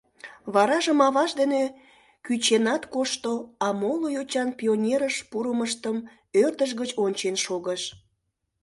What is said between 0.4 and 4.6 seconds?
Варажым аваж дене кӱченат кошто, а моло йочан